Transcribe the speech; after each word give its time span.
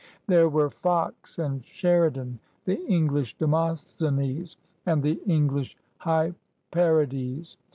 There 0.25 0.49
were 0.49 0.71
Fox 0.71 1.37
and 1.37 1.63
Sheridan, 1.63 2.39
the 2.65 2.83
English 2.87 3.37
Demosthenes 3.37 4.57
and 4.83 5.03
the 5.03 5.13
i6s 5.17 5.23
INDIA 5.27 5.35
English 5.35 5.77
Hyperides. 5.99 7.57